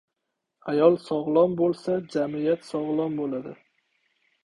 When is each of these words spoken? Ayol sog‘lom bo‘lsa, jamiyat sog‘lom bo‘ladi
Ayol 0.73 0.97
sog‘lom 1.09 1.53
bo‘lsa, 1.61 1.99
jamiyat 2.17 2.69
sog‘lom 2.73 3.23
bo‘ladi 3.23 3.59